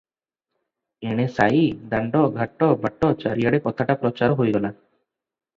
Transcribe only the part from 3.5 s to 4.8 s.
କଥାଟା ପ୍ରଚାର ହୋଇଗଲା।